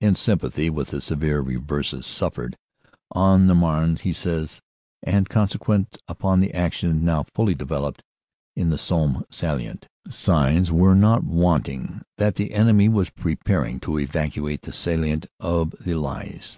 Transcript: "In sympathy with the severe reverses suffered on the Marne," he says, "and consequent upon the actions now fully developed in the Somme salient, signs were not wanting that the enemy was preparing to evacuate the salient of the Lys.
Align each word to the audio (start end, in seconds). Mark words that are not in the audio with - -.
"In 0.00 0.14
sympathy 0.14 0.70
with 0.70 0.88
the 0.88 1.02
severe 1.02 1.42
reverses 1.42 2.06
suffered 2.06 2.56
on 3.10 3.46
the 3.46 3.54
Marne," 3.54 3.96
he 3.96 4.14
says, 4.14 4.62
"and 5.02 5.28
consequent 5.28 5.98
upon 6.08 6.40
the 6.40 6.54
actions 6.54 7.02
now 7.02 7.24
fully 7.34 7.54
developed 7.54 8.02
in 8.54 8.70
the 8.70 8.78
Somme 8.78 9.26
salient, 9.28 9.86
signs 10.08 10.72
were 10.72 10.94
not 10.94 11.24
wanting 11.24 12.00
that 12.16 12.36
the 12.36 12.54
enemy 12.54 12.88
was 12.88 13.10
preparing 13.10 13.78
to 13.80 13.98
evacuate 13.98 14.62
the 14.62 14.72
salient 14.72 15.26
of 15.40 15.72
the 15.72 15.92
Lys. 15.92 16.54